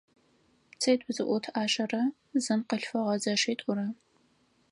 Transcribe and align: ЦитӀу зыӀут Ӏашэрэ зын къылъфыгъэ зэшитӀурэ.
ЦитӀу 0.79 1.11
зыӀут 1.15 1.45
Ӏашэрэ 1.53 2.03
зын 2.43 2.59
къылъфыгъэ 2.67 3.15
зэшитӀурэ. 3.23 3.87